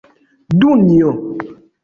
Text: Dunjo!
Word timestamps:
Dunjo! 0.59 1.11